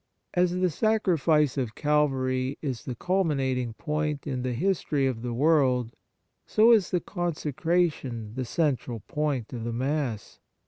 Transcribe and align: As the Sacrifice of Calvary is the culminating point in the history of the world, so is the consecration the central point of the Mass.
As 0.33 0.59
the 0.59 0.71
Sacrifice 0.71 1.59
of 1.59 1.75
Calvary 1.75 2.57
is 2.59 2.85
the 2.85 2.95
culminating 2.95 3.73
point 3.75 4.25
in 4.25 4.41
the 4.41 4.53
history 4.53 5.05
of 5.05 5.21
the 5.21 5.31
world, 5.31 5.93
so 6.47 6.71
is 6.71 6.89
the 6.89 6.99
consecration 6.99 8.33
the 8.33 8.43
central 8.43 9.01
point 9.01 9.53
of 9.53 9.63
the 9.63 9.71
Mass. 9.71 10.39